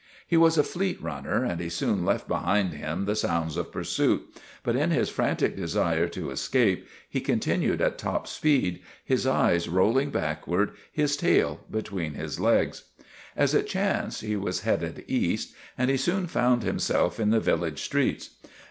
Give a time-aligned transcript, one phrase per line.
[0.25, 4.35] He was a fleet runner and he soon left behind him the sounds of pursuit,
[4.63, 10.09] but in his frantic desire to escape he continued at top speed, his eyes rolling
[10.09, 12.85] backward, his tail between his legs.
[13.35, 17.83] As it chanced, he was headed east, and he soon found himself in the village
[17.83, 18.31] streets.